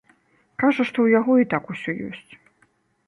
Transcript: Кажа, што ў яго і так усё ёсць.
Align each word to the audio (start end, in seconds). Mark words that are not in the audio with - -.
Кажа, 0.61 0.83
што 0.89 0.97
ў 1.03 1.07
яго 1.19 1.33
і 1.43 1.47
так 1.53 1.63
усё 1.75 1.91
ёсць. 2.09 2.31